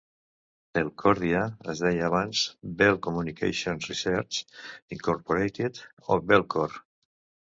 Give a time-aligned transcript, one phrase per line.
[0.75, 1.41] Telcordia
[1.73, 2.39] es deia abans
[2.79, 4.39] Bell Communications Research,
[4.97, 5.83] Incorporated,
[6.15, 6.81] o Bellcore.